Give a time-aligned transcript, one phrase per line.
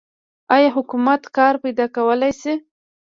[0.55, 2.53] آیا حکومت کار پیدا کولی شي؟